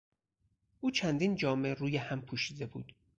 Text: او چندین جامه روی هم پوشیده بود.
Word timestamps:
او 0.81 0.91
چندین 0.91 1.35
جامه 1.35 1.73
روی 1.73 1.97
هم 1.97 2.21
پوشیده 2.21 2.65
بود. 2.65 2.93